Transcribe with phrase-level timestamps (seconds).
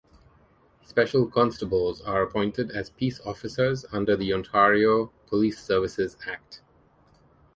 [0.81, 6.63] Special Constables are appointed as Peace Officers under the Ontario "Police Services Act".